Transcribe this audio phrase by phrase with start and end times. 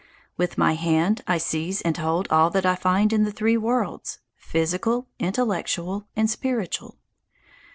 [0.35, 4.17] With my hand I seize and hold all that I find in the three worlds
[4.35, 6.97] physical, intellectual, and spiritual.